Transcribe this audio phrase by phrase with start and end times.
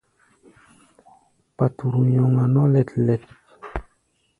[1.57, 3.21] Paturu nyɔŋa nɔ́ lɛ́t-lɛ́t.